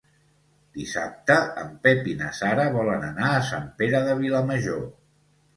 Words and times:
Dissabte 0.77 1.35
en 1.63 1.69
Pep 1.83 2.09
i 2.13 2.17
na 2.23 2.31
Sara 2.39 2.65
volen 2.79 3.07
anar 3.11 3.29
a 3.35 3.45
Sant 3.51 3.71
Pere 3.83 4.03
de 4.09 4.19
Vilamajor. 4.23 4.85